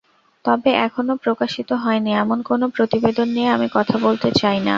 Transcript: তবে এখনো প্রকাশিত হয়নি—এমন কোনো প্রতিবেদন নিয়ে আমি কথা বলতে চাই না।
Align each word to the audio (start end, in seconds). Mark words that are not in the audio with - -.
তবে 0.45 0.69
এখনো 0.85 1.13
প্রকাশিত 1.23 1.69
হয়নি—এমন 1.83 2.39
কোনো 2.49 2.65
প্রতিবেদন 2.75 3.27
নিয়ে 3.35 3.49
আমি 3.49 3.67
কথা 3.77 3.95
বলতে 4.05 4.29
চাই 4.39 4.57
না। 4.57 4.69